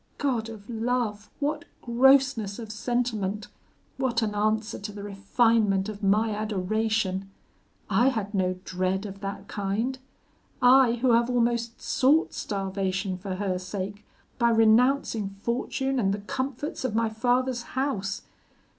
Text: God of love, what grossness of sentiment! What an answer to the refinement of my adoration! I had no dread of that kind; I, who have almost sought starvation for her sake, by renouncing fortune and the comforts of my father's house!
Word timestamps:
God 0.17 0.49
of 0.49 0.67
love, 0.67 1.29
what 1.39 1.65
grossness 1.83 2.57
of 2.57 2.71
sentiment! 2.71 3.49
What 3.97 4.23
an 4.23 4.33
answer 4.33 4.79
to 4.79 4.91
the 4.91 5.03
refinement 5.03 5.89
of 5.89 6.01
my 6.01 6.31
adoration! 6.31 7.29
I 7.87 8.07
had 8.07 8.33
no 8.33 8.57
dread 8.65 9.05
of 9.05 9.19
that 9.21 9.47
kind; 9.47 9.99
I, 10.59 10.93
who 10.93 11.11
have 11.11 11.29
almost 11.29 11.79
sought 11.83 12.33
starvation 12.33 13.15
for 13.15 13.35
her 13.35 13.59
sake, 13.59 14.03
by 14.39 14.49
renouncing 14.49 15.29
fortune 15.43 15.99
and 15.99 16.15
the 16.15 16.21
comforts 16.21 16.83
of 16.83 16.95
my 16.95 17.07
father's 17.09 17.61
house! 17.77 18.23